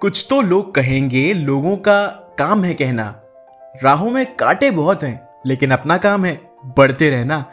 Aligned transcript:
कुछ 0.00 0.26
तो 0.30 0.40
लोग 0.40 0.74
कहेंगे, 0.74 1.32
लोगों 1.32 1.76
का 1.76 2.04
काम 2.38 2.64
है 2.64 2.74
कहना। 2.74 3.14
राहों 3.82 4.10
में 4.10 4.24
कांटे 4.34 4.70
बहुत 4.70 5.02
हैं, 5.02 5.20
लेकिन 5.46 5.70
अपना 5.70 5.96
काम 5.96 6.24
है, 6.24 6.40
बढ़ते 6.66 7.10
रहना। 7.10 7.44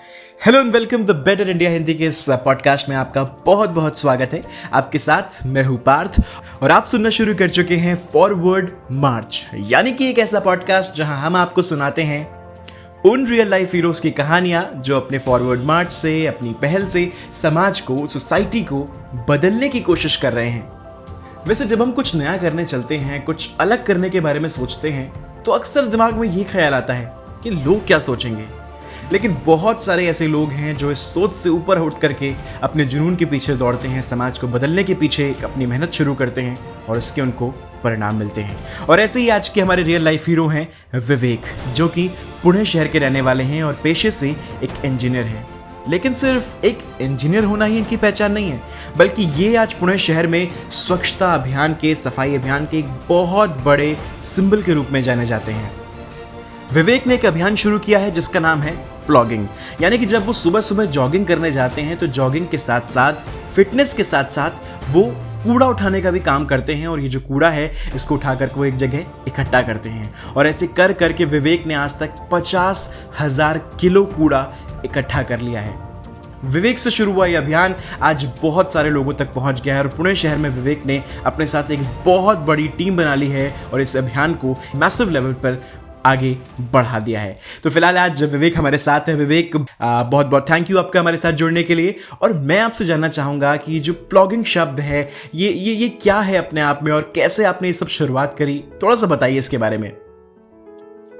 Hello 0.46 0.60
and 0.60 0.72
welcome 0.74 1.04
the 1.06 1.12
better 1.26 1.50
India 1.50 1.70
Hindi 1.72 1.94
के 1.94 2.06
इस 2.06 2.26
पॉडकास्ट 2.46 2.90
में 2.90 2.96
आपका 2.96 3.24
बहुत 3.46 3.70
बहुत 3.70 4.00
स्वागत 4.00 4.34
है। 4.34 4.42
आपके 4.74 5.00
साथ 5.00 5.46
मैं 5.46 5.64
हूँ 5.64 5.78
पार्थ, 5.78 6.22
और 6.64 6.72
आप 6.72 6.86
सुनना 6.86 7.10
शुरू 7.10 7.36
कर 7.36 7.50
चुके 7.50 7.76
हैं 7.76 7.96
फॉरवर्ड 8.14 8.72
मार्च 8.92 9.46
यानी 9.56 9.94
कि 9.94 10.10
एक 10.10 10.20
ऐसा 10.20 10.40
पॉडकास्ट 10.40 10.96
जहाँ 10.96 11.20
हम 11.22 11.36
आपको 11.36 11.62
सुनाते 11.62 12.04
हैं 12.04 12.24
उन 13.06 13.26
रियल 13.28 13.50
लाइफ 13.50 13.74
हीरोज 13.74 14.00
की 14.00 14.12
कहानियाँ 14.12 14.70
जो 14.76 14.96
अपने 14.98 15.18
फॉरवर्ड 15.18 15.64
मार्च 15.64 15.92
से, 15.92 16.26
अपनी 16.28 16.54
पहल 16.54 16.86
से 16.88 17.12
समाज 17.42 17.82
को 17.82 18.06
सोसाइटी 18.08 18.62
को 18.64 18.82
बदलने 19.30 19.70
की 19.70 19.80
कोशिश 19.80 20.16
कर 20.18 20.34
रहे 20.34 20.50
हैं। 20.50 20.85
वैसे 21.48 21.66
जब 21.66 21.82
हम 21.82 21.92
कुछ 21.92 22.16
नया 22.16 22.36
करने 22.38 22.64
चलते 22.66 22.98
हैं, 22.98 23.22
कुछ 23.24 23.50
अलग 23.60 23.86
करने 23.86 24.10
के 24.10 24.20
बारे 24.20 24.40
में 24.40 24.48
सोचते 24.50 24.90
हैं 24.90 25.44
तो 25.44 25.52
अक्सर 25.52 25.86
दिमाग 25.86 26.14
में 26.14 26.28
यही 26.28 26.44
ख्याल 26.44 26.74
आता 26.74 26.94
है 26.94 27.12
कि 27.44 27.50
लोग 27.50 27.86
क्या 27.88 28.00
सोचेंगे। 28.00 28.46
लेकिन 29.12 29.38
बहुत 29.46 29.84
सारे 29.84 30.08
ऐसे 30.08 30.28
लोग 30.28 30.52
हैं 30.52 30.76
जो 30.78 30.92
इस 30.92 31.00
सोच 31.14 31.34
से 31.34 31.50
ऊपर 31.50 31.80
उठ 31.80 32.00
करके 32.02 32.34
अपने 32.64 32.86
जुनून 32.86 33.16
के 33.16 33.26
पीछे 33.26 33.56
दौड़ते 33.56 33.88
हैं, 33.88 34.02
समाज 34.02 34.38
को 34.38 34.48
बदलने 34.48 34.84
के 34.84 34.94
पीछे 34.94 35.36
अपनी 35.44 35.66
मेहनत 35.66 35.92
शुरू 35.92 36.16
करते 36.16 36.42
हैं 36.42 36.86
और 36.86 36.98
उसके 36.98 37.22
उनको 37.22 37.50
परिणाम 37.84 38.16
मिलते 38.16 38.42
हैं। 38.42 38.58
और 38.86 39.00
ऐसे 39.00 39.20
ही 39.20 39.30
आज 39.30 39.50
के 39.50 39.62
हमारे 39.62 39.84
रियल 39.84 40.04
लाइफ 40.04 40.28
हीरो 40.28 40.48
हैं 40.48 40.68
विवेक, 41.00 41.42
जो 41.68 41.88
कि 41.88 42.08
पुणे 42.44 42.66
शहर 42.66 42.88
के 42.88 43.00
रहने 43.00 43.22
वाले 43.22 43.44
हैं 43.44 43.64
और 43.64 43.80
पेशे 43.84 44.12
से 44.12 44.30
एक 44.64 44.86
इंजीनियर 44.86 45.26
हैं। 45.26 45.48
लेकिन 45.90 46.14
सिर्फ़ 46.14 46.66
एक 46.66 46.80
इंजीनियर 47.02 47.44
होना 47.44 47.66
ही 47.66 47.78
इनकी 47.78 47.98
पहचान 47.98 48.32
नहीं 48.32 48.50
है 48.50 48.62
बल्कि 48.98 49.24
ये 49.36 49.56
आज 49.56 49.74
पुणे 49.74 49.98
शहर 49.98 50.28
में 50.28 50.50
स्वच्छता 50.72 51.34
अभियान 51.34 51.74
के, 51.74 51.94
सफ़ाई 51.96 52.36
अभियान 52.36 52.66
के 52.66 52.78
एक 52.80 52.90
बहुत 53.10 53.58
बड़े 53.66 53.96
सिंबल 54.26 54.62
के 54.62 54.74
रूप 54.74 54.88
में 54.92 55.02
जाने 55.02 55.26
जाते 55.26 55.52
हैं। 55.52 55.72
विवेक 56.74 57.08
ने 57.08 57.16
एक 57.16 57.26
अभियान 57.26 57.56
शुरू 57.56 57.80
किया 57.80 58.00
है 58.00 58.12
जिसका 58.12 58.40
नाम 58.40 58.62
है 58.62 58.76
प्लॉगिंग। 59.08 59.48
यानी 59.82 59.98
कि 59.98 60.06
जब 60.06 60.26
वो 60.26 60.34
सुबह 60.34 60.62
सुबह 60.62 60.86
जॉगिंग 60.88 61.26
करने 61.26 61.52
जाते 61.52 61.82
हैं 61.82 61.98
तो 61.98 62.08
जॉगिंग 62.10 62.48
के 62.48 62.58
साथ 62.58 62.90
साथ 62.90 63.14
फिटनेस 63.56 63.94
के 63.94 64.04
साथ 64.04 64.30
साथ 64.30 64.92
वो 64.92 65.04
कूड़ा 65.44 65.68
उठाने 65.68 66.02
का 66.02 66.12
भी 66.12 66.20
काम 66.20 66.46
करते 66.46 66.74
हैं 66.74 66.88
और 66.88 67.00
ये 67.00 67.08
जो 67.08 67.20
कूड़ा 67.20 67.50
है, 67.50 67.72
इसको 67.96 68.16
उठा 68.16 68.34
करके 68.36 68.60
वो 68.60 68.66
एक 68.66 68.78
जगह 68.78 69.06
इकट्ठा 69.28 69.62
करते 69.62 69.90
हैं। 69.90 70.14
और 70.34 70.48
ऐसे 70.48 70.68
कर 70.70 70.94
करके 70.94 71.26
विवेक 71.28 71.68
ने 71.68 71.74
आज 71.74 72.00
तक 72.00 72.16
पचास 72.32 72.92
हज़ार 73.20 73.58
किलो 73.80 74.04
कूड़ा 74.08 74.48
इकट्ठा 74.86 75.22
कर 75.24 75.40
लिया 75.40 75.62
है। 75.62 75.85
विवेक 76.46 76.80
से 76.80 76.90
शुरू 76.90 77.14
हुआ 77.14 77.26
यह 77.26 77.38
अभियान। 77.38 77.76
आज 78.02 78.28
बहुत 78.42 78.74
सारे 78.74 78.90
लोगों 78.90 79.14
तक 79.14 79.34
पहुँच 79.34 79.62
गया 79.62 79.76
है 79.76 79.82
और 79.82 79.88
पुणे 79.88 80.16
शहर 80.16 80.38
में 80.38 80.50
विवेक 80.50 80.86
ने 80.86 81.02
अपने 81.26 81.46
साथ 81.48 81.72
एक 81.72 81.80
बहुत 82.06 82.38
बड़ी 82.48 82.68
टीम 82.68 82.98
बना 82.98 83.16
ली 83.16 83.28
है 83.30 83.52
और 83.74 83.82
इस 83.82 83.96
अभियान 83.98 84.34
को 84.36 84.56
मैसिव 84.76 85.10
लेवल 85.10 85.34
पर 85.46 85.64
आगे 86.06 86.32
बढ़ा 86.72 87.00
दिया 87.00 87.20
है। 87.20 87.38
तो 87.64 87.70
फ़िलहाल 87.70 87.98
आज 87.98 88.24
विवेक 88.24 88.58
हमारे 88.58 88.78
साथ 88.78 89.08
है। 89.10 89.16
विवेक 89.16 89.56
आ, 89.82 90.04
बहुत 90.04 90.28
बहुत 90.28 90.50
थैंक 90.50 90.70
यू 90.70 90.78
आपका 90.80 91.00
हमारे 91.00 91.18
साथ 91.18 91.32
जुड़ने 91.34 91.64
के 91.64 91.76
लिए। 91.76 91.96
और 92.22 92.34
मैं 92.34 92.60
आपसे 92.62 92.86
जानना 92.86 93.08
चाहूँगा 93.10 93.56
कि 93.56 93.80
जो 93.80 93.94
प्लॉगिंग 94.10 94.44
शब्द 94.46 94.80
है 94.80 95.10
ये 95.36 95.50
ये 95.50 95.74
ये 95.74 95.90
क्या 96.02 96.20
है 96.20 96.38
अपने 96.38 96.62
आप 96.62 96.84
में 96.84 96.92
और 96.92 97.12
कैसे 97.16 97.46
आपने 97.46 97.68
ये 97.68 97.74
सब 97.74 97.88
शुरुआत 97.88 98.34
करी? 98.34 98.64
थोड़ा 98.84 98.96
सा 98.96 99.08
बताइए 99.08 99.38
इसके 99.38 99.58
बारे 99.58 99.78
में। 99.78 99.92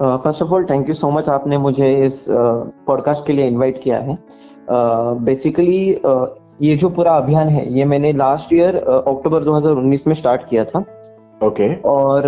First 0.02 0.42
of 0.42 0.50
all 0.50 0.64
thank 0.64 0.88
you 0.88 0.94
so 0.94 1.10
much 1.10 1.28
आपने 1.28 1.58
मुझे 1.58 1.94
इस 2.04 2.24
पॉडकास्ट 2.28 3.20
uh, 3.20 3.26
के 3.26 3.32
लिए 3.32 3.46
इनवाइट 3.46 3.82
किया 3.84 3.98
है। 3.98 4.18
बेसिकली 4.68 5.94
uh, 5.94 6.10
uh, 6.10 6.26
ये 6.60 6.76
जो 6.76 6.88
पूरा 6.88 7.16
अभियान 7.16 7.48
है 7.48 7.72
ये 7.72 7.84
मैंने 7.84 8.12
लास्ट 8.12 8.52
ईयर 8.52 8.76
अक्टूबर 8.76 9.44
2019 9.44 10.06
में 10.06 10.14
स्टार्ट 10.14 10.48
किया 10.48 10.64
था 10.64 10.84
ओके 11.42 11.68
okay. 11.68 11.84
और 11.84 12.22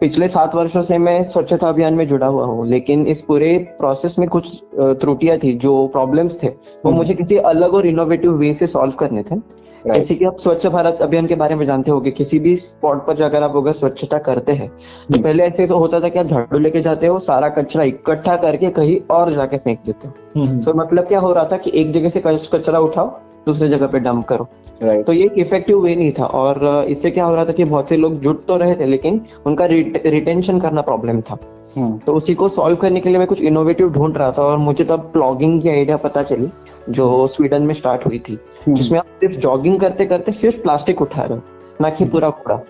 पिछले 0.00 0.28
सात 0.28 0.54
वर्षों 0.54 0.82
से 0.82 0.98
मैं 0.98 1.22
स्वच्छता 1.24 1.68
अभियान 1.68 1.94
में 1.94 2.06
जुड़ा 2.08 2.26
हुआ 2.26 2.44
हूँ 2.44 2.66
लेकिन 2.66 3.06
इस 3.06 3.22
पूरे 3.22 3.56
प्रोसेस 3.78 4.18
में 4.18 4.28
कुछ 4.28 4.62
त्रुटियाँ 4.74 5.38
थी 5.38 5.52
जो 5.56 5.86
प्रॉब्लम्स 5.86 6.42
थे 6.42 6.48
वो 6.48 6.88
हम्म। 6.88 6.96
मुझे 6.96 7.14
किसी 7.14 7.36
अलग 7.46 7.74
और 7.74 7.86
इनोवेटिव 7.86 8.36
वे 8.36 8.52
से 8.52 8.66
सॉल्व 8.66 8.94
करने 8.94 9.22
थे 9.22 9.36
जैसे 9.86 10.14
कि 10.14 10.24
आप 10.24 10.38
स्वच्छ 10.38 10.66
भारत 10.66 10.98
अभियान 11.02 11.26
के 11.26 11.34
बारे 11.34 11.54
में 11.54 11.64
जानते 11.66 11.90
होंगे 11.90 12.10
किसी 12.12 12.38
भी 12.38 12.56
स्पॉट 12.58 13.06
पर 13.06 13.16
जाकर 13.16 13.42
आप 13.42 13.56
अगर 13.56 13.72
स्वच्छता 13.74 14.18
करते 14.20 14.52
हैं 14.52 14.68
तो 14.68 15.14
हम्म। 15.14 15.22
पहले 15.22 15.42
ऐसे 15.42 15.66
तो 15.66 15.76
होता 15.76 16.00
था 16.00 16.08
कि 16.08 16.18
आप 16.18 16.26
झाड़ू 16.26 16.58
लेके 16.58 16.80
जाते 16.80 17.06
हो 17.06 17.18
सारा 17.20 17.48
कचरा 17.52 17.84
इकट्ठा 17.84 18.36
करके 18.36 18.70
कहीं 18.72 18.98
और 19.10 19.32
जाके 19.32 19.58
फेंक 19.58 19.78
देते 19.86 20.08
हो 20.08 20.14
तो 20.34 20.40
हम्म। 20.40 20.80
मतलब 20.80 21.06
क्या 21.06 21.20
हो 21.20 21.32
रहा 21.32 21.48
था 21.52 21.56
कि 21.56 21.72
एक 21.74 21.92
जगह 21.92 22.08
से 22.08 22.22
कचरा 22.24 22.78
उठाओ 22.80 23.18
दूसरे 23.46 23.68
जगह 23.68 23.86
पे 23.86 23.98
डंप 24.00 24.26
करो 24.26 24.48
right. 24.80 25.06
तो 25.06 25.12
ये 25.12 25.24
एक 25.24 25.38
इफ़ेक्टिव 25.38 25.78
वे 25.78 25.94
नहीं 25.96 26.12
था 26.12 26.26
और 26.34 26.86
इससे 26.88 27.10
क्या 27.10 27.24
हो 27.24 27.34
रहा 27.34 27.44
था 27.44 27.52
कि 27.52 27.64
बहुत 27.64 27.88
से 27.88 27.96
लोग 27.96 28.20
जुट 28.20 28.44
तो 28.46 28.56
रहे 28.56 28.74
थे 28.74 28.86
लेकिन 28.86 29.20
उनका 29.46 29.66
रिटेंशन 29.66 30.60
करना 30.60 30.80
प्रॉब्लम 30.82 31.20
था 31.20 31.38
hmm. 31.76 32.04
तो 32.06 32.14
उसी 32.14 32.34
को 32.34 32.48
सॉल्व 32.50 32.76
करने 32.76 33.00
के 33.00 33.08
लिए 33.08 33.18
मैं 33.18 33.26
कुछ 33.26 33.40
इनोवेटिव 33.42 33.90
ढूंढ 33.90 34.16
रहा 34.16 34.32
था 34.32 34.42
और 34.42 34.58
मुझे 34.58 34.84
तब 34.84 35.10
प्लॉगिंग 35.12 35.60
की 35.62 35.68
आइडिया 35.68 35.96
पता 35.98 36.22
चली 36.22 36.50
जो 36.88 37.26
स्वीडन 37.26 37.62
में 37.62 37.74
स्टार्ट 37.74 38.06
हुई 38.06 38.18
थी 38.18 38.38
hmm. 38.62 38.74
जिसमें 38.74 38.98
आप 38.98 39.04
सिर्फ़ 39.04 39.36
जॉगिंग 39.36 39.80
करते 39.80 40.06
करते 40.06 40.32
सिर्फ़ 40.32 40.62
प्लास्टिक 40.62 41.02
उठा 41.02 41.22
रहे 41.22 41.38
हो 41.38 41.42
ना 41.80 41.90
कि 41.90 42.04
पूरा 42.04 42.30
कूड़ा। 42.30 42.60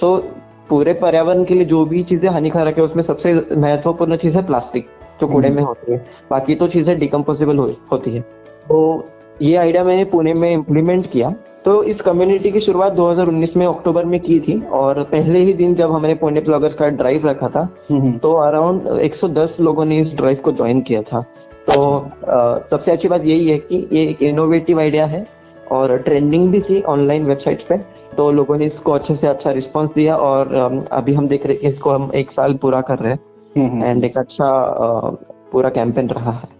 सो 0.00 0.16
so, 0.16 0.24
पूरे 0.68 0.92
पर्यावरण 0.92 1.44
के 1.44 1.54
लिए 1.54 1.64
जो 1.64 1.84
भी 1.84 2.02
चीज़ें 2.02 2.30
हानिकारक 2.30 2.78
है 2.78 2.84
उसमें 2.84 3.02
सबसे 3.02 3.46
महत्वपूर्ण 3.52 4.16
चीज़ 4.16 4.36
है 4.36 4.46
प्लास्टिक 4.46 4.88
जो 5.20 5.26
कूड़े 5.26 5.50
में 5.50 5.62
होती 5.62 5.92
है। 5.92 6.04
बाकी 6.30 6.54
तो 6.54 6.66
चीज़ें 6.66 6.98
डिकम्पोजेबल 6.98 7.56
हो, 7.56 7.72
होती 7.92 8.10
है। 8.10 8.20
तो 8.68 9.08
ये 9.42 9.56
आइडिया 9.56 9.84
मैंने 9.84 10.04
पुणे 10.04 10.34
में 10.34 10.52
इम्प्लीमेंट 10.52 11.10
किया। 11.10 11.34
तो 11.64 11.82
इस 11.82 12.00
कम्युनिटी 12.00 12.50
की 12.50 12.60
शुरुआत 12.60 12.92
2019 12.92 13.56
में 13.56 13.66
अक्टूबर 13.66 14.04
में 14.04 14.20
की 14.20 14.40
थी 14.40 14.62
और 14.62 15.02
पहले 15.02 15.38
ही 15.38 15.52
दिन 15.52 15.74
जब 15.74 15.92
हमने 15.92 16.14
पुणे 16.14 16.40
ब्लॉगर्स 16.40 16.74
का 16.74 16.88
ड्राइव 16.88 17.26
रखा 17.26 17.48
था 17.48 17.68
तो 17.92 18.32
अराउंड 18.32 18.86
110 18.86 19.60
लोगों 19.60 19.84
ने 19.84 19.98
इस 19.98 20.16
ड्राइव 20.16 20.36
को 20.36 20.52
ज्वाइन 20.52 20.80
किया 20.80 21.02
था। 21.02 21.24
तो 21.66 21.80
आ, 22.28 22.58
सबसे 22.70 22.92
अच्छी 22.92 23.08
बात 23.08 23.24
यही 23.24 23.48
है 23.50 23.58
कि 23.58 23.88
ये 23.92 24.04
एक 24.04 24.22
इनोवेटिव 24.22 24.80
आइडिया 24.80 25.06
है 25.06 25.24
और 25.70 25.96
ट्रेंडिंग 25.98 26.50
भी 26.52 26.60
थी 26.60 26.80
ऑनलाइन 26.88 27.24
वेबसाइट्स 27.24 27.64
पे 27.64 27.76
तो 28.16 28.30
लोगों 28.30 28.56
ने 28.58 28.66
इसको 28.66 28.92
अच्छे 28.92 29.14
से 29.14 29.26
अच्छा 29.26 29.50
रिस्पॉन्स 29.50 29.92
दिया 29.94 30.16
और 30.18 30.54
अभी 30.92 31.14
हम 31.14 31.28
देख 31.28 31.46
रहे 31.46 31.56
हैं 31.56 31.70
इसको 31.72 31.90
हम 31.90 32.10
एक 32.14 32.32
साल 32.32 32.54
पूरा 32.54 32.80
कर 32.80 32.98
रहे 32.98 33.12
हैं 33.12 33.84
एंड 33.84 34.04
एक 34.04 34.18
अच्छा 34.18 34.48
पूरा 35.52 35.68
कैंपेन 35.68 36.08
रहा 36.08 36.30
है 36.30 36.38
हम्म। 36.38 36.59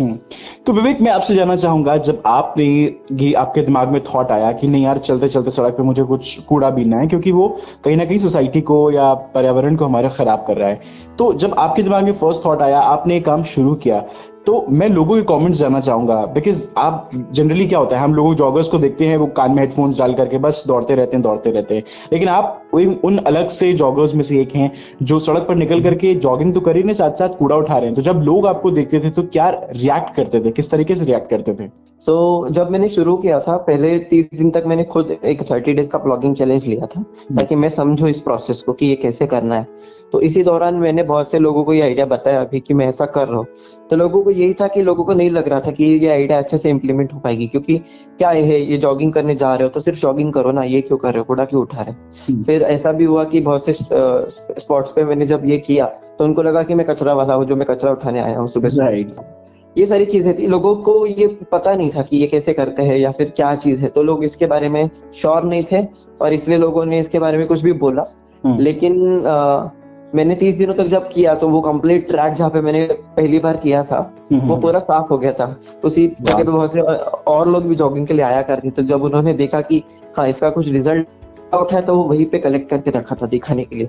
तो 0.00 0.72
विवेक, 0.72 1.00
मैं 1.00 1.10
आपसे 1.12 1.34
जानना 1.34 1.54
चाहूँगा, 1.56 1.96
जब 1.96 2.22
आपने 2.26 2.64
ये 3.12 3.32
आपके 3.34 3.62
दिमाग 3.62 3.88
में 3.88 4.00
थॉट 4.04 4.30
आया 4.30 4.52
कि 4.52 4.68
नहीं 4.68 4.84
यार 4.84 4.98
चलते 4.98 5.28
चलते 5.28 5.50
सड़क 5.50 5.76
पे 5.76 5.82
मुझे 5.82 6.02
कुछ 6.02 6.38
कूड़ा 6.40 6.70
बीनना 6.70 6.96
है, 6.96 7.06
क्योंकि 7.06 7.32
वो 7.32 7.48
कहीं 7.84 7.96
ना 7.96 8.04
कहीं 8.04 8.18
सोसाइटी 8.18 8.60
को 8.60 8.90
या 8.90 9.12
पर्यावरण 9.34 9.76
को 9.76 9.84
हमारे 9.84 10.08
खराब 10.08 10.44
कर 10.48 10.56
रहा 10.56 10.68
है। 10.68 10.80
तो 11.18 11.32
जब 11.34 11.54
आपके 11.58 11.82
दिमाग 11.82 12.04
में 12.04 12.12
फ़र्स्ट 12.12 12.44
थॉट 12.44 12.62
आया, 12.62 12.80
आपने 12.80 13.20
काम 13.20 13.42
शुरू 13.44 13.74
किया 13.74 14.02
तो 14.48 14.64
मैं 14.70 14.88
लोगों 14.88 15.16
के 15.16 15.22
कमेंट्स 15.22 15.58
जानना 15.58 15.80
चाहूँगा 15.80 16.14
बिकॉज़ 16.34 16.62
आप 16.78 17.10
जनरली 17.14 17.66
क्या 17.68 17.78
होता 17.78 17.96
है 17.96 18.02
हम 18.02 18.14
लोग 18.14 18.34
जॉगर्स 18.34 18.68
को 18.68 18.78
देखते 18.78 19.06
हैं 19.06 19.16
वो 19.16 19.26
कान 19.36 19.50
में 19.50 19.58
हेडफोन्स 19.58 19.98
डाल 19.98 20.14
करके 20.14 20.38
बस 20.38 20.62
दौड़ते 20.68 20.94
रहते 20.94 21.16
हैं 21.16 21.22
दौड़ते 21.22 21.50
रहते 21.50 21.76
हैं। 21.76 21.82
लेकिन 22.12 22.28
आप 22.28 22.70
उन 22.74 23.18
अलग 23.18 23.48
से 23.48 23.72
जॉगर्स 23.72 24.14
में 24.14 24.22
से 24.22 24.40
एक 24.40 24.54
हैं 24.56 24.70
जो 25.02 25.18
सड़क 25.18 25.44
पर 25.48 25.56
निकल 25.56 25.82
करके 25.82 26.14
जॉगिंग 26.14 26.54
तो 26.54 26.60
कर 26.60 26.76
ही 26.76 26.82
नहीं 26.82 26.94
साथ 26.94 27.18
साथ 27.18 27.36
कूड़ा 27.38 27.56
उठा 27.56 27.76
रहे 27.76 27.86
हैं। 27.86 27.94
तो 27.94 28.02
जब 28.02 28.22
लोग 28.24 28.46
आपको 28.46 28.70
देखते 28.70 29.00
थे 29.00 29.10
तो 29.10 29.22
क्या 29.22 29.48
रिएक्ट 29.50 30.14
करते 30.16 30.40
थे? 30.40 30.50
किस 30.50 30.70
तरीके 30.70 30.94
से 30.94 31.04
रिएक्ट 31.04 31.30
करते 31.30 31.54
थे? 31.54 31.68
सो 32.02 32.46
so, 32.46 32.52
जब 32.54 32.70
मैंने 32.70 32.88
शुरू 32.88 33.16
किया 33.16 33.38
था 33.40 33.56
पहले 33.58 33.98
तीस 34.10 34.28
दिन 34.34 34.50
तक 34.50 34.64
मैंने 34.66 34.84
खुद 34.86 35.16
एक 35.24 35.42
थर्टी 35.50 35.72
डेज़ 35.74 35.90
का 35.90 35.98
ब्लॉगिंग 35.98 36.34
चैलेंज 36.36 36.66
लिया 36.66 36.86
था 36.86 37.02
ताकि 37.36 37.54
मैं 37.54 37.68
समझू 37.68 38.06
इस 38.06 38.20
प्रोसेस 38.20 38.62
को 38.62 38.72
कि 38.72 38.86
ये 38.86 38.96
कैसे 38.96 39.26
करना 39.26 39.54
है। 39.54 39.66
तो 40.12 40.20
इसी 40.20 40.42
दौरान 40.42 40.74
मैंने 40.74 41.02
बहुत 41.02 41.30
से 41.30 41.38
लोगों 41.38 41.62
को 41.64 41.72
ये 41.74 41.80
आइडिया 41.82 42.04
बताया 42.06 42.40
अभी 42.40 42.60
कि 42.60 42.74
मैं 42.74 42.86
ऐसा 42.86 43.06
कर 43.06 43.28
रहा 43.28 43.38
हूँ। 43.38 43.46
तो 43.90 43.96
लोगों 43.96 44.22
को 44.22 44.30
यही 44.30 44.54
था 44.54 44.66
कि 44.66 44.82
लोगों 44.82 45.04
को 45.04 45.14
नहीं 45.14 45.30
लग 45.30 45.48
रहा 45.48 45.60
था 45.60 45.70
कि 45.70 45.84
ये 45.84 46.08
आइडिया 46.08 46.38
अच्छे 46.38 46.58
से 46.58 46.70
इम्प्लीमेंट 46.70 47.12
हो 47.14 47.18
पाएगी 47.20 47.46
क्योंकि 47.46 47.76
क्या 48.18 48.30
है 48.30 48.60
ये 48.60 48.76
जॉगिंग 48.76 49.12
करने 49.12 49.34
जा 49.34 49.54
रहे 49.54 49.62
हो 49.62 49.68
तो 49.68 49.80
सिर्फ़ 49.80 50.00
जॉगिंग 50.00 50.32
करो 50.32 50.52
ना 50.52 50.62
ये 50.64 50.80
क्यों 50.80 50.98
कर 50.98 51.12
रहे 51.12 51.18
हो 51.18 51.24
कूड़ा 51.24 51.44
क्यों 51.44 51.62
उठा 51.62 51.82
रहे 51.82 51.94
हम्म। 52.28 52.42
फिर 52.44 52.62
ऐसा 52.62 52.92
भी 52.92 53.04
हुआ 53.04 53.24
कि 53.24 53.40
बहुत 53.40 53.66
से 53.66 53.72
स्पॉट्स 53.72 54.90
पे 54.90 55.04
मैंने 55.04 55.26
जब 55.26 55.44
ये 55.46 55.58
किया 55.58 55.86
तो 56.18 56.24
उनको 56.24 56.42
लगा 56.42 56.62
कि 56.62 56.74
मैं 56.74 56.86
कचरा 56.86 57.14
वाला 57.14 57.34
हूँ 57.34 57.44
जो 57.46 57.56
मैं 57.56 57.66
कचरा 57.66 57.90
उठाने 57.92 58.20
आया 58.20 58.38
हूँ 58.38 58.46
सुबह 58.48 58.68
सुबह 58.68 59.36
ये 59.76 59.86
सारी 59.86 60.04
चीज़ें 60.04 60.38
थी। 60.38 60.46
लोगों 60.46 60.74
को 60.76 61.06
ये 61.06 61.26
पता 61.52 61.74
नहीं 61.74 61.90
था 61.90 62.02
कि 62.02 62.16
ये 62.16 62.26
कैसे 62.26 62.52
करते 62.52 62.82
हैं 62.82 62.96
या 62.98 63.10
फिर 63.10 63.28
क्या 63.36 63.54
चीज़ 63.56 63.82
है 63.82 63.88
तो 63.88 64.02
लोग 64.02 64.24
इसके 64.24 64.46
बारे 64.46 64.68
में 64.68 64.88
श्योर 65.14 65.44
नहीं 65.44 65.62
थे 65.72 65.82
और 66.20 66.32
इसलिए 66.32 66.58
लोगों 66.58 66.84
ने 66.84 66.98
इसके 66.98 67.18
बारे 67.18 67.38
में 67.38 67.46
कुछ 67.46 67.62
भी 67.62 67.72
बोला। 67.72 68.04
हम्म। 68.44 68.60
लेकिन 68.60 68.94
मैंने 70.12 70.34
तीस 70.34 70.54
दिनों 70.54 70.74
तक 70.74 70.86
जब 70.86 71.08
किया 71.08 71.34
तो 71.34 71.48
वो 71.48 71.60
कंप्लीट 71.60 72.06
ट्रैक 72.08 72.32
जहाँ 72.34 72.50
पे 72.50 72.60
मैंने 72.60 72.84
पहली 73.16 73.38
बार 73.38 73.56
किया 73.56 73.82
था 73.84 73.98
वो। 74.32 74.56
पूरा 74.56 74.78
साफ़ 74.80 75.08
हो 75.10 75.18
गया 75.18 75.32
था। 75.32 75.54
उसी 75.84 76.06
जगह 76.20 76.36
पे 76.36 76.50
बहुत 76.50 76.72
से 76.72 76.80
और 76.80 77.48
लोग 77.48 77.64
भी 77.64 77.74
जॉगिंग 77.76 78.06
के 78.06 78.14
लिए 78.14 78.24
आया 78.24 78.42
करते 78.42 78.70
तो 78.70 78.82
जब 78.84 79.02
उन्होंने 79.02 79.32
देखा 79.34 79.60
कि 79.60 79.82
हाँ 80.16 80.26
इसका 80.28 80.50
कुछ 80.50 80.68
रिज़ल्ट 80.68 81.54
आउट 81.54 81.72
है 81.72 81.80
तो 81.82 81.96
वो 81.96 82.02
वहीं 82.04 82.26
पे 82.26 82.38
कलेक्ट 82.38 82.70
करके 82.70 82.90
रखा 82.90 83.16
था 83.22 83.26
दिखाने 83.26 83.64
के 83.64 83.76
लिए। 83.76 83.86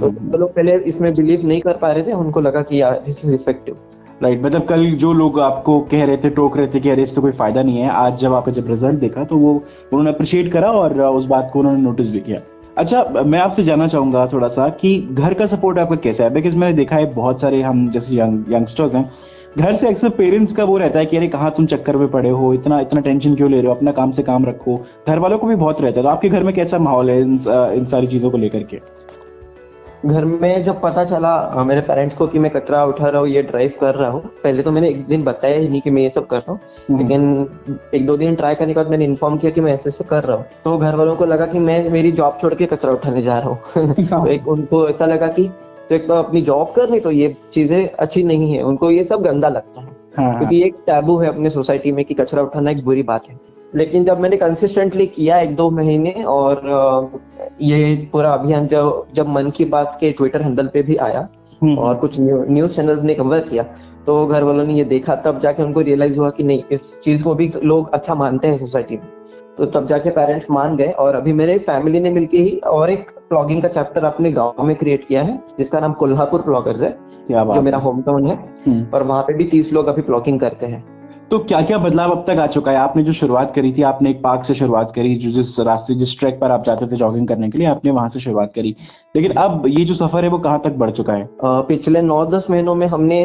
तो 0.00 0.10
जो 0.10 0.38
लोग 0.38 0.50
पहले 0.50 0.76
इसमें 0.84 1.12
बिलीव 1.14 1.46
नहीं 1.46 1.60
कर 1.60 1.76
पा 1.76 1.92
रहे 1.92 2.02
थे 2.02 2.12
उनको 2.14 2.40
लगा 2.40 2.62
कि 2.62 2.80
यार 2.80 3.02
दिस 3.04 3.24
इज़ 3.24 3.34
इफ़ेक्टिव 3.34 3.76
राइट 4.22 4.42
मतलब 4.44 4.66
कल 4.66 4.84
जो 4.96 5.12
लोग 5.12 5.40
आपको 5.40 5.78
कह 5.90 6.04
रहे 6.04 6.16
थे 6.16 6.30
टोक 6.30 6.56
रहे 6.56 6.66
थे 6.68 6.80
कि 6.80 6.90
अरे 6.90 7.02
इससे 7.02 7.20
कोई 7.20 7.32
फ़ायदा 7.32 7.62
नहीं 7.62 7.78
है। 7.78 7.90
आज 7.90 8.16
जब 8.18 8.32
आपने 8.34 8.54
जब 8.54 8.68
रिज़ल्ट 8.68 9.00
देखा 9.00 9.24
तो 9.24 9.36
वो 9.36 9.52
उन्होंने 9.52 10.10
अप्रिशिएट 10.10 10.52
करा 10.52 10.70
और 10.72 11.00
उस 11.00 11.26
बात 11.26 11.50
को 11.52 11.58
उन्होंने 11.58 11.82
नोटिस 11.82 12.10
भी 12.10 12.20
किया। 12.20 12.40
अच्छा 12.78 13.02
मैं 13.26 13.38
आपसे 13.38 13.62
जानना 13.64 13.86
चाहूँगा 13.86 14.26
थोड़ा 14.32 14.48
सा 14.48 14.68
कि 14.80 14.98
घर 15.12 15.34
का 15.34 15.46
सपोर्ट 15.46 15.78
आपका 15.78 15.96
कैसा 15.96 16.24
है? 16.24 16.30
बिकॉज़ 16.30 16.56
मैंने 16.58 16.76
देखा 16.76 16.96
है 16.96 17.06
बहुत 17.14 17.40
सारे 17.40 17.62
हम 17.62 17.88
जैसे 17.90 18.16
यंग 18.16 18.52
यंगस्टर्स 18.52 18.94
हैं 18.94 19.10
घर 19.58 19.72
से 19.72 19.88
अक्सर 19.88 20.08
पेरेंट्स 20.08 20.52
का 20.52 20.64
वो 20.64 20.76
रहता 20.78 20.98
है 20.98 21.06
कि 21.06 21.16
अरे 21.16 21.28
कहाँ 21.28 21.50
तुम 21.56 21.66
चक्कर 21.66 21.96
में 21.96 22.08
पड़े 22.08 22.30
हो? 22.30 22.52
इतना 22.54 22.80
इतना 22.80 23.00
टेंशन 23.00 23.34
क्यों 23.34 23.50
ले 23.50 23.56
रहे 23.56 23.66
हो? 23.66 23.74
अपना 23.74 23.92
काम 23.92 24.10
से 24.10 24.22
काम 24.22 24.46
रखो। 24.46 24.76
घर 25.08 25.18
वालों 25.18 25.38
को 25.38 25.46
भी 25.46 25.54
बहुत 25.54 25.80
रहता 25.80 26.00
है। 26.00 26.02
तो 26.02 26.08
आपके 26.08 26.28
घर 26.28 26.42
में 26.42 26.54
कैसा 26.54 26.78
माहौल 26.78 27.10
है 27.10 27.20
इन, 27.20 27.32
इन 27.48 27.86
सारी 27.86 28.06
चीज़ों 28.06 28.30
को 28.30 28.38
लेकर 28.38 28.62
के? 28.62 28.80
घर 30.06 30.24
में 30.24 30.62
जब 30.62 30.80
पता 30.80 31.04
चला 31.04 31.62
मेरे 31.64 31.80
पेरेंट्स 31.80 32.16
को 32.16 32.26
कि 32.26 32.38
मैं 32.38 32.50
कचरा 32.50 32.84
उठा 32.84 33.08
रहा 33.08 33.20
हूँ 33.20 33.28
ये 33.28 33.42
ड्राइव 33.42 33.72
कर 33.80 33.94
रहा 33.94 34.10
हूँ 34.10 34.20
पहले 34.44 34.62
तो 34.62 34.70
मैंने 34.70 34.88
एक 34.88 35.06
दिन 35.06 35.22
बताया 35.24 35.58
ही 35.58 35.68
नहीं 35.68 35.80
कि 35.80 35.90
मैं 35.90 36.02
ये 36.02 36.10
सब 36.10 36.26
कर 36.26 36.38
रहा 36.38 36.52
हूँ 36.52 36.60
हम्म। 36.88 36.98
लेकिन 36.98 37.90
एक 37.94 38.06
दो 38.06 38.16
दिन 38.16 38.34
ट्राई 38.34 38.54
करने 38.54 38.74
के 38.74 38.76
बाद 38.76 38.90
मैंने 38.90 39.04
इन्फॉर्म 39.04 39.38
किया 39.38 39.52
कि 39.52 39.60
मैं 39.60 39.72
ऐसे 39.74 39.88
ऐसे 39.88 40.04
कर 40.04 40.24
रहा 40.24 40.36
हूँ 40.36 40.44
तो 40.64 40.76
घर 40.78 40.96
वालों 40.96 41.16
को 41.16 41.24
लगा 41.24 41.46
कि 41.46 41.58
मैं 41.60 41.78
मेरी 41.90 42.12
जॉब 42.12 42.38
छोड़ 42.40 42.54
के 42.54 42.66
कचरा 42.66 42.92
उठाने 42.92 43.22
जा 43.22 43.38
रहा 43.38 43.48
हूँ 43.48 43.94
तो 44.04 44.26
एक 44.26 44.48
उनको 44.48 44.88
ऐसा 44.88 45.06
लगा 45.06 45.28
कि 45.28 45.48
तो 45.90 45.94
एक 45.94 46.06
तो 46.06 46.14
अपनी 46.14 46.42
जॉब 46.42 46.72
करनी 46.76 47.00
तो 47.00 47.10
ये 47.10 47.36
चीज़ें 47.52 47.88
अच्छी 47.88 48.22
नहीं 48.22 48.52
है 48.52 48.62
उनको 48.62 48.90
ये 48.90 49.04
सब 49.04 49.22
गंदा 49.22 49.48
लगता 49.48 49.80
है 49.80 49.86
हाँ, 49.86 50.24
हाँ। 50.24 50.38
क्योंकि 50.38 50.62
एक 50.62 50.76
टैबू 50.86 51.18
है 51.18 51.28
अपने 51.28 51.50
सोसाइटी 51.50 51.92
में 51.92 52.04
कि 52.04 52.14
कचरा 52.14 52.42
उठाना 52.42 52.70
एक 52.70 52.84
बुरी 52.84 53.02
बात 53.04 53.28
है 53.28 53.38
लेकिन 53.74 54.04
जब 54.04 54.20
मैंने 54.20 54.36
कंसिस्टेंटली 54.36 55.06
किया 55.08 55.38
एक 55.38 55.54
दो 55.56 55.70
महीने 55.70 56.12
और 56.24 56.60
ये 57.60 58.08
पूरा 58.12 58.32
अभियान 58.32 58.66
जब 58.66 59.06
जब 59.14 59.28
मन 59.28 59.50
की 59.50 59.64
बात 59.66 59.96
के 60.00 60.10
ट्विटर 60.12 60.42
हैंडल 60.42 60.66
पे 60.66 60.82
भी 60.82 60.96
आया 60.98 61.28
हम्म। 61.62 61.78
और 61.78 61.94
कुछ 61.96 62.16
न्यूज़ 62.20 62.74
चैनल्स 62.76 63.02
ने 63.02 63.14
कवर 63.14 63.40
किया 63.40 63.62
तो 64.06 64.26
घर 64.26 64.42
वालों 64.42 64.64
ने 64.64 64.74
ये 64.74 64.84
देखा 64.84 65.14
तब 65.16 65.38
जाके 65.38 65.62
उनको 65.62 65.80
रियलाइज़ 65.80 66.18
हुआ 66.18 66.30
कि 66.30 66.42
नहीं 66.42 66.62
इस 66.72 66.98
चीज़ 67.00 67.24
को 67.24 67.34
भी 67.34 67.50
लोग 67.62 67.90
अच्छा 67.90 68.14
मानते 68.14 68.48
हैं 68.48 68.58
सोसाइटी 68.58 68.96
में 68.96 69.06
तो 69.56 69.66
तब 69.66 69.86
जाके 69.86 70.10
पेरेंट्स 70.10 70.50
मान 70.50 70.76
गए 70.76 70.90
और 70.98 71.14
अभी 71.14 71.32
मेरे 71.32 71.58
फैमिली 71.60 72.00
ने 72.00 72.10
मिलके 72.10 72.38
ही 72.38 72.56
और 72.68 72.90
एक 72.90 73.10
ब्लॉगिंग 73.30 73.62
का 73.62 73.68
चैप्टर 73.68 74.04
अपने 74.04 74.30
गाँव 74.32 74.62
में 74.62 74.74
क्रिएट 74.76 75.06
किया 75.08 75.22
है 75.22 75.38
जिसका 75.58 75.80
नाम 75.80 75.92
कोल्हापुर 75.94 76.42
ब्लॉगर्स 76.42 76.82
है 76.82 76.96
जो 77.30 77.62
मेरा 77.62 77.78
होम 77.78 78.02
टाउन 78.02 78.26
है 78.26 78.36
हम्म। 78.66 78.86
और 78.94 79.02
वहाँ 79.02 79.22
पे 79.22 79.34
भी 79.34 79.44
तीस 79.46 79.72
लोग 79.72 79.86
अभी 79.86 80.02
ब्लॉगिंग 80.02 80.40
करते 80.40 80.66
हैं 80.66 80.97
तो 81.30 81.38
क्या 81.38 81.60
क्या 81.62 81.78
बदलाव 81.78 82.10
अब 82.10 82.22
तक 82.26 82.38
आ 82.38 82.46
चुका 82.46 82.70
है? 82.70 82.76
आपने 82.78 83.02
जो 83.04 83.12
शुरुआत 83.12 83.52
करी 83.54 83.72
थी 83.72 83.82
आपने 83.82 84.10
एक 84.10 84.22
पार्क 84.22 84.44
से 84.44 84.54
शुरुआत 84.54 84.92
करी 84.94 85.14
जो 85.14 85.30
जिस 85.30 85.58
रास्ते 85.60 85.94
जिस 85.94 86.18
ट्रैक 86.18 86.38
पर 86.40 86.50
आप 86.50 86.64
जाते 86.64 86.86
थे 86.86 86.96
जॉगिंग 86.96 87.26
करने 87.28 87.48
के 87.50 87.58
लिए 87.58 87.66
आपने 87.66 87.90
वहाँ 87.90 88.08
से 88.08 88.20
शुरुआत 88.20 88.52
करी। 88.54 88.74
लेकिन 89.16 89.32
अब 89.32 89.66
ये 89.68 89.84
जो 89.84 89.94
सफ़र 89.94 90.24
है 90.24 90.30
वो 90.30 90.38
कहाँ 90.38 90.60
तक 90.64 90.76
बढ़ 90.78 90.90
चुका 90.90 91.12
है? 91.12 91.28
पिछले 91.44 92.02
नौ 92.02 92.24
दस 92.26 92.46
महीनों 92.50 92.74
में 92.74 92.86
हमने 92.86 93.20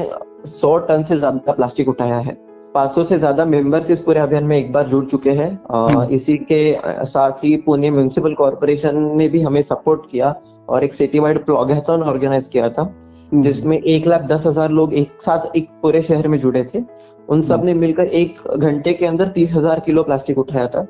सौ 0.46 0.78
टन 0.80 1.04
से 1.04 1.18
ज़्यादा 1.18 1.52
प्लास्टिक 1.52 1.90
उठाया 1.90 2.18
है। 2.18 2.38
500 2.74 3.04
से 3.04 3.18
ज़्यादा 3.18 3.46
मेंबर्स 3.46 3.90
इस 3.92 4.02
पूरे 4.02 4.20
अभियान 4.20 4.44
में 4.44 4.58
एक 4.58 4.72
बार 4.74 4.88
जुड़ 4.88 5.06
चुके 5.06 5.32
हैं। 5.32 5.50
हम्म। 5.72 6.04
इसी 6.10 6.38
के 6.52 7.06
साथ 7.08 7.44
ही 7.44 7.56
पुणे 7.66 7.92
म्यूनिसिपल 7.92 8.34
कॉरपोरेशन 8.34 8.98
ने 9.18 9.28
भी 9.28 9.42
हमें 9.42 9.62
सपोर्ट 9.62 10.10
किया 10.12 10.36
और 10.70 10.84
एक 10.84 10.94
सिटी 10.94 11.20
वाइड 11.20 11.44
प्लॉगैथन 11.46 12.04
ऑर्गेनाइज 12.04 12.48
किया 12.48 12.70
था 12.70 12.82
हम्म। 12.82 13.44
जिसमें 13.44 13.78
एक 13.78 14.08
लाख 14.08 14.22
दस 14.24 14.46
हज़ार 14.48 14.72
लोग 14.72 14.94
एक 14.94 15.22
साथ 15.22 15.56
एक 15.56 15.70
पूरे 15.82 16.02
शहर 16.02 16.28
में 16.28 16.38
जुड़े 16.40 16.64
थे। 16.66 16.84
उन 17.28 17.42
सब 17.42 17.56
हम्म। 17.56 17.66
ने 17.66 17.74
मिलकर 17.76 18.06
एक 18.06 18.40
घंटे 18.58 18.94
के 18.94 19.06
अंदर 19.06 19.28
तीस 19.30 19.54
हज़ार 19.54 19.80
किलो 19.80 20.04
प्लास्टिक 20.04 20.38
उठाया 20.38 20.68
था। 20.68 20.86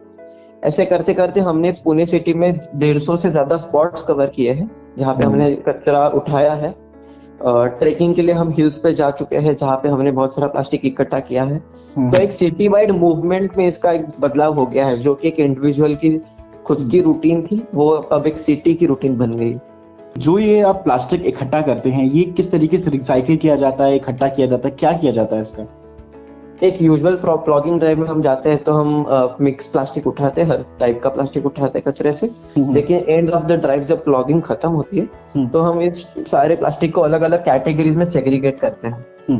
ऐसे 0.63 0.85
करते 0.85 1.13
करते 1.13 1.39
हमने 1.39 1.71
पुणे 1.83 2.05
सिटी 2.05 2.33
में 2.33 2.53
डेढ़ 2.75 2.97
सौ 2.99 3.15
से 3.17 3.29
ज़्यादा 3.29 3.57
स्पॉट्स 3.57 4.03
कवर 4.03 4.27
किए 4.27 4.51
हैं 4.51 4.69
जहाँ 4.97 5.15
पे 5.15 5.25
हमने 5.25 5.51
कचरा 5.67 6.07
उठाया 6.09 6.53
है। 6.53 6.73
ट्रेकिंग 7.79 8.13
के 8.15 8.21
लिए 8.21 8.35
हम 8.35 8.51
हिल्स 8.57 8.77
पे 8.77 8.93
जा 8.93 9.09
चुके 9.11 9.37
हैं 9.37 9.55
जहाँ 9.55 9.75
पे 9.77 9.89
हमने 9.89 10.11
बहुत 10.11 10.35
सारा 10.35 10.47
प्लास्टिक 10.47 10.85
इकट्ठा 10.85 11.19
किया 11.21 11.43
है। 11.43 11.61
हम्म। 11.95 12.11
तो 12.11 12.21
एक 12.21 12.31
सिटी 12.31 12.67
वाइड 12.67 12.91
मूवमेंट 12.93 13.57
में 13.57 13.65
इसका 13.67 13.91
एक 13.91 14.05
बदलाव 14.21 14.53
हो 14.59 14.65
गया 14.65 14.85
है 14.85 14.97
जो 14.99 15.13
कि 15.15 15.27
एक 15.27 15.39
इंडिविजुअल 15.39 15.95
की 15.95 16.17
खुद 16.65 16.87
की 16.91 17.01
रूटीन 17.01 17.41
थी 17.45 17.61
वो 17.73 17.89
अब 17.89 18.27
एक 18.27 18.37
सिटी 18.39 18.73
की 18.73 18.85
रूटीन 18.85 19.17
बन 19.17 19.35
गई। 19.35 19.55
जो 20.17 20.37
ये 20.39 20.59
आप 20.61 20.83
प्लास्टिक 20.83 21.25
इकट्ठा 21.25 21.61
करते 21.61 21.89
हैं 21.89 22.03
ये 22.05 22.23
किस 22.33 22.51
तरीके 22.51 22.77
से 22.77 22.91
रिसाइकिल 22.91 23.37
किया 23.37 23.55
जाता 23.55 23.83
है 23.83 23.95
इकट्ठा 23.95 24.27
किया 24.27 24.47
जाता 24.47 24.67
है 24.67 24.75
क्या 24.75 24.91
किया 24.93 25.11
जाता 25.11 25.35
है 25.35 25.41
इसका? 25.41 25.63
एक 26.61 26.81
यूजुअल 26.81 27.15
प्लॉगिंग 27.23 27.79
ड्राइव 27.79 27.99
में 27.99 28.07
हम 28.07 28.21
जाते 28.21 28.49
हैं 28.49 28.63
तो 28.63 28.73
हम 28.73 29.37
मिक्स 29.41 29.67
प्लास्टिक 29.67 30.07
उठाते 30.07 30.41
हैं 30.41 30.49
हर 30.49 30.65
टाइप 30.79 31.01
का 31.03 31.09
प्लास्टिक 31.09 31.45
उठाते 31.45 31.79
हैं 31.79 31.83
कचरे 31.87 32.11
से 32.13 32.27
हम्म। 32.57 32.73
लेकिन 32.73 33.05
एंड 33.09 33.31
ऑफ़ 33.31 33.45
द 33.45 33.59
ड्राइव 33.61 33.83
जब 33.83 34.03
प्लॉगिंग 34.03 34.41
खत्म 34.41 34.69
होती 34.69 34.97
है 34.97 35.07
हम्म। 35.35 35.47
तो 35.47 35.59
हम 35.59 35.81
इस 35.81 36.05
सारे 36.27 36.55
प्लास्टिक 36.55 36.93
को 36.95 37.01
अलग 37.01 37.21
अलग 37.21 37.43
कैटेगरीज 37.45 37.95
में 37.97 38.05
सेग्रीगेट 38.05 38.59
करते 38.59 38.87
हैं 38.87 39.05
हम्म। 39.29 39.39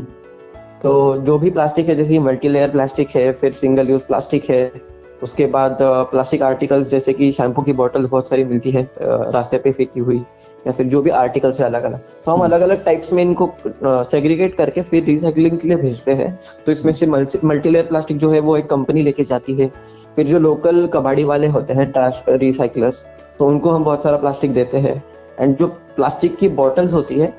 तो 0.82 1.16
जो 1.16 1.38
भी 1.38 1.50
प्लास्टिक 1.50 1.88
है 1.88 1.94
जैसे 1.94 2.18
मल्टी 2.18 2.48
लेयर 2.48 2.70
प्लास्टिक 2.70 3.10
है 3.10 3.32
फिर 3.32 3.52
सिंगल 3.52 3.90
यूज़ 3.90 4.02
प्लास्टिक 4.02 4.50
है 4.50 4.70
उसके 5.22 5.46
बाद 5.46 5.78
प्लास्टिक 5.80 6.42
आर्टिकल्स 6.42 6.88
जैसे 6.88 7.12
कि 7.12 7.30
शैम्पू 7.32 7.62
की 7.62 7.72
बोतल्स 7.72 8.08
बहुत 8.08 8.28
सारी 8.28 8.44
मिलती 8.44 8.70
है 8.70 8.88
रास्ते 9.00 9.58
पे 9.58 9.72
फेंकी 9.72 10.00
हुई 10.00 10.24
या 10.66 10.72
फिर 10.72 10.86
जो 10.86 11.00
भी 11.02 11.10
आर्टिकल 11.12 11.52
है 11.52 11.64
अलग 11.64 11.82
अलग 11.82 11.98
तो 12.24 12.32
हम 12.32 12.40
अलग 12.40 12.60
अलग 12.60 12.84
टाइप्स 12.84 13.12
में 13.12 13.22
इनको 13.22 13.50
सेग्रीगेट 13.84 14.56
करके 14.56 14.82
फिर 14.82 15.04
रिसाइकलिंग 15.04 15.58
के 15.58 15.68
लिए 15.68 15.76
भेजते 15.76 16.12
हैं। 16.12 16.38
तो 16.66 16.72
इसमें 16.72 16.92
से 16.92 17.06
मल्टीलेयर 17.06 17.86
प्लास्टिक 17.86 18.18
जो 18.18 18.30
है 18.30 18.40
वो 18.40 18.56
एक 18.56 18.68
कंपनी 18.68 19.02
लेके 19.02 19.24
जाती 19.24 19.54
है। 19.54 19.70
फिर 20.16 20.26
जो 20.26 20.38
लोकल 20.38 20.86
कबाड़ी 20.86 21.24
वाले 21.24 21.46
होते 21.48 21.74
हैं 21.74 21.90
ट्रैश 21.92 22.22
रिसाइकलर्स 22.30 23.04
तो 23.38 23.46
उनको 23.46 23.70
हम 23.70 23.84
बहुत 23.84 24.02
सारा 24.02 24.16
प्लास्टिक 24.16 24.52
देते 24.54 24.78
हैं। 24.78 25.02
एंड 25.40 25.56
जो 25.56 25.66
प्लास्टिक 25.96 26.36
की 26.36 26.48
बॉटल्स 26.56 26.92
होती 26.92 27.20
है 27.20 27.32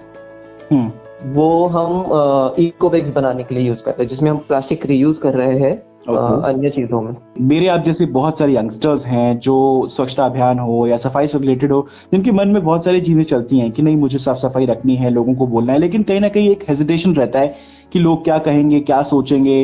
हम्म। 0.71 0.91
वो 1.33 1.65
हम 1.67 2.53
इको 2.59 2.89
बैग्स 2.89 3.11
बनाने 3.13 3.43
के 3.43 3.55
लिए 3.55 3.67
यूज़ 3.67 3.83
करते 3.83 4.03
हैं 4.03 4.09
जिसमें 4.09 4.29
हम 4.31 4.37
प्लास्टिक 4.37 4.85
रीयूज 4.85 5.17
कर 5.17 5.33
रहे 5.33 5.59
हैं। 5.59 5.75
अन्य 6.07 6.69
चीज़ों 6.69 7.01
में। 7.01 7.13
मेरे 7.41 7.67
आप 7.67 7.83
जैसे 7.83 8.05
बहुत 8.07 8.39
सारे 8.39 8.55
यंगस्टर्स 8.55 9.05
हैं 9.05 9.37
जो 9.39 9.55
स्वच्छता 9.91 10.25
अभियान 10.25 10.59
हो 10.59 10.85
या 10.87 10.97
सफ़ाई 10.97 11.27
से 11.27 11.37
रिलेटेड 11.37 11.71
हो 11.71 11.85
जिनके 12.13 12.31
मन 12.31 12.47
में 12.47 12.63
बहुत 12.63 12.85
सारी 12.85 13.01
चीज़ें 13.01 13.23
चलती 13.23 13.59
हैं 13.59 13.71
कि 13.71 13.81
नहीं 13.81 13.97
मुझे 13.97 14.17
साफ़ 14.17 14.37
सफ़ाई 14.37 14.65
रखनी 14.65 14.95
है 14.95 15.09
लोगों 15.09 15.35
को 15.35 15.47
बोलना 15.47 15.73
है 15.73 15.79
लेकिन 15.79 16.03
कहीं 16.03 16.19
ना 16.19 16.29
कहीं 16.29 16.49
एक 16.49 16.63
हेजिटेशन 16.69 17.15
रहता 17.15 17.39
है 17.39 17.55
कि 17.93 17.99
लोग 17.99 18.23
क्या 18.23 18.37
कहेंगे 18.39 18.79
क्या 18.81 19.01
सोचेंगे। 19.03 19.63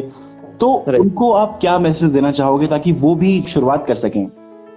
तो 0.59 0.73
उनको 0.89 1.31
आप 1.31 1.57
क्या 1.61 1.77
मैसेज 1.79 2.09
देना 2.11 2.31
चाहोगे 2.31 2.67
ताकि 2.67 2.91
वो 2.91 3.15
भी 3.15 3.41
शुरुआत 3.49 3.85
कर 3.85 3.95
सकें? 3.95 4.25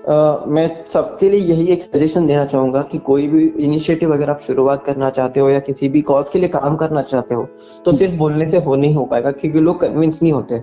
Uh, 0.05 0.47
मैं 0.47 0.85
सबके 0.87 1.29
लिए 1.31 1.41
यही 1.41 1.67
एक 1.67 1.83
सजेशन 1.83 2.27
देना 2.27 2.45
चाहूँगा 2.47 2.81
कि 2.83 2.99
कोई 2.99 3.27
भी 3.29 3.45
इनिशिएटिव 3.65 4.13
अगर 4.15 4.31
आप 4.31 4.41
शुरुआत 4.41 4.85
करना 4.85 5.11
चाहते 5.11 5.41
हो 5.41 5.49
या 5.51 5.59
किसी 5.61 5.89
भी 5.89 6.01
कॉज 6.03 6.29
के 6.29 6.39
लिए 6.39 6.49
काम 6.49 6.77
करना 6.77 7.03
चाहते 7.03 7.35
हो 7.35 7.47
तो 7.85 7.93
सिर्फ़ 7.93 8.15
बोलने 8.15 8.49
से 8.49 8.59
हो 8.59 8.77
नहीं 8.77 8.95
हो 8.95 9.05
पाएगा 9.05 9.31
क्योंकि 9.33 9.61
लोग 9.61 9.81
कन्विंस 9.81 10.23
नहीं 10.23 10.33
होते। 10.33 10.63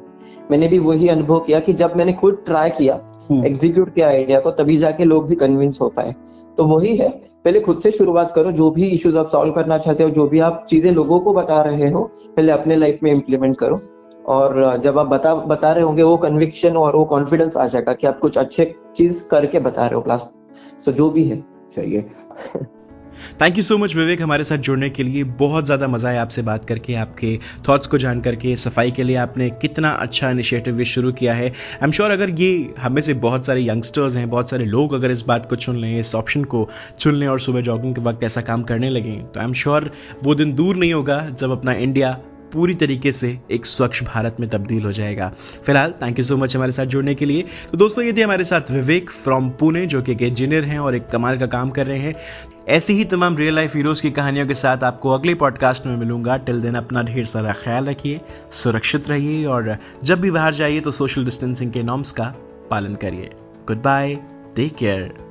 मैंने 0.52 0.68
भी 0.68 0.80
वही 0.80 1.08
अनुभव 1.08 1.40
किया 1.40 1.60
कि 1.60 1.74
जब 1.74 1.96
मैंने 1.98 2.14
खुद 2.14 2.42
ट्राई 2.46 2.70
किया 2.70 2.96
एग्जीक्यूट 3.34 3.88
हम्म। 3.88 3.96
किया 3.96 4.08
आइडिया 4.08 4.40
को 4.40 4.52
तभी 4.52 4.78
जाके 4.78 5.04
लोग 5.04 5.28
भी 5.28 5.36
कन्विंस 5.36 5.80
हो 5.82 5.90
पाए। 5.90 6.16
तो 6.58 6.66
वही 6.68 6.96
है 6.96 7.10
पहले 7.46 7.60
खुद 7.60 7.80
से 7.82 7.92
शुरुआत 7.92 8.32
करो 8.36 8.52
जो 8.52 8.70
भी 8.72 8.88
इश्यूज़ 8.88 9.18
आप 9.18 9.30
सॉल्व 9.30 9.54
करना 9.54 9.78
चाहते 9.78 10.04
हो 10.04 10.10
जो 10.10 10.28
भी 10.28 10.40
आप 10.40 10.66
चीज़ें 10.70 10.92
लोगों 10.92 11.20
को 11.20 11.34
बता 11.34 11.62
रहे 11.62 11.90
हो 11.90 12.04
पहले 12.28 12.52
अपने 12.52 12.76
लाइफ 12.76 13.00
में 13.04 13.12
इम्प्लीमेंट 13.12 13.58
करो। 13.58 13.80
और 14.28 14.82
जब 14.84 14.98
आप 15.00 15.08
बता 15.08 15.34
बता 15.36 15.72
रहे 15.72 15.84
होंगे 15.84 16.04
वो 16.04 16.18
कन्विक्शन 16.18 16.78
और 16.78 16.96
वो 16.96 17.06
कॉन्फिडेंस 17.06 17.58
आ 17.58 17.66
जाएगा 17.68 17.94
कि 17.94 18.08
आप 18.08 18.20
कुछ 18.20 18.38
अच्छे 18.38 18.74
चीज़ 18.98 19.24
करके 19.28 19.60
बता 19.62 19.86
रहे 19.86 19.96
हो 19.96 20.02
प्लस 20.02 20.30
सो 20.86 20.92
जो 20.92 21.10
भी 21.10 21.24
है 21.24 21.44
चाहिए। 21.76 22.06
Thank 23.42 23.58
you 23.58 23.64
so 23.64 23.78
much 23.78 23.96
Vivek 23.96 24.22
हमारे 24.22 24.44
साथ 24.44 24.58
जुड़ने 24.60 24.90
के 24.90 25.04
लिए। 25.04 25.24
बहुत 25.40 25.66
ज़्यादा 25.66 25.88
मज़ा 25.88 26.10
आया 26.10 26.22
आपसे 26.22 26.42
बात 26.42 26.66
करके, 26.66 26.96
आपके 26.96 27.38
थॉट्स 27.68 27.88
को 27.88 27.98
जान 27.98 28.22
करके 28.22 28.56
सफ़ाई 28.58 28.92
के 28.92 29.04
लिए 29.04 29.16
आपने 29.18 29.50
कितना 29.62 29.90
अच्छा 29.92 30.30
इनिशिएटिव 30.30 30.76
भी 30.76 30.86
शुरू 30.86 31.12
किया 31.14 31.34
है। 31.34 31.48
आई 31.48 31.84
एम 31.84 31.92
श्योर 31.92 32.12
अगर 32.12 32.30
ये 32.42 32.74
हमें 32.80 33.02
से 33.02 33.14
बहुत 33.22 33.46
सारे 33.46 33.68
यंगस्टर्स 33.68 34.16
हैं, 34.16 34.30
बहुत 34.30 34.50
सारे 34.50 34.66
लोग 34.66 34.94
अगर 34.94 35.12
इस 35.12 35.22
बात 35.24 35.46
को 35.46 35.56
चुन 35.58 35.78
लें, 35.78 36.00
इस 36.00 36.16
ऑप्शन 36.16 36.44
को 36.46 36.68
चुन 37.00 37.16
लें 37.16 37.28
और 37.28 37.40
सुबह 37.40 37.62
जॉगिंग 37.62 37.96
के 37.96 38.02
वक्त 38.02 38.24
ऐसा 38.24 38.42
काम 38.42 38.64
करने 38.64 38.90
लगें 38.90 39.24
तो 39.24 39.40
आई 39.40 39.46
एम 39.46 39.54
श्योर 39.56 39.92
वो 40.24 40.36
दिन 40.36 40.54
दूर 40.54 40.76
नहीं 40.76 40.94
होगा 40.94 41.26
जब 41.32 41.52
अपना 41.52 41.74
इंडिया 41.74 42.18
पूरी 42.54 42.74
तरीके 42.74 43.12
से 43.12 43.38
एक 43.52 43.66
स्वच्छ 43.66 44.04
भारत 44.04 44.38
में 44.40 44.50
तब्दील 44.50 44.84
हो 44.84 44.92
जाएगा। 44.92 45.32
फ़िलहाल 45.66 45.94
थैंक 46.02 46.20
यू 46.20 46.26
सो 46.26 46.38
मच 46.38 46.56
हमारे 46.56 46.72
साथ 46.72 46.86
जुड़ने 46.86 47.16
के 47.16 47.26
लिए। 47.26 47.46
तो 47.72 47.78
दोस्तों, 47.78 48.04
ये 48.04 48.14
थे 48.14 48.22
हमारे 48.22 48.44
साथ 48.44 48.72
विवेक 48.72 49.10
फ्रॉम 49.12 49.50
पुणे 49.50 49.86
जो 49.86 50.02
कि 50.02 50.12
एक 50.12 50.22
इंजीनियर 50.22 50.66
हैं 50.66 50.80
और 50.80 50.96
एक 50.96 51.08
कमाल 51.08 51.38
का 51.38 51.46
काम 51.48 51.70
कर 51.70 51.88
रहे 51.88 52.00
हैं। 52.00 52.16
ऐसी 52.70 52.94
ही 52.94 53.06
तमाम 53.06 53.38
रियल 53.38 53.56
लाइफ 53.56 53.76
हीरोज 53.76 54.02
की 54.02 54.12
कहानियों 54.12 54.46
के 54.48 54.54
साथ 54.54 54.84
आपको 54.84 55.12
अगले 55.12 55.34
पॉडकास्ट 55.36 55.86
में 55.86 55.96
मिलूँगा। 55.98 56.38
टिल 56.38 56.62
दिन 56.62 56.76
अपना 56.76 57.04
ढेर 57.04 57.26
सारा 57.26 57.54
ख्याल 57.54 57.86
रखिए, 57.86 58.20
सुरक्षित 58.52 59.10
रहिए 59.10 59.46
और 59.46 59.76
जब 60.04 60.22
भी 60.22 60.32
बाहर 60.32 60.54
जाइए 60.54 60.80
तो 60.80 60.92
सोशल 60.92 61.26
डिस्टेंसिंग 61.26 61.72
के 61.72 61.84
नॉर्म्स 61.84 62.12
का 62.12 62.34
पालन 62.70 62.96
करिए। 62.96 63.30
Good 63.68 63.82
bye 63.82 64.16
take 64.56 64.76
care 64.76 65.31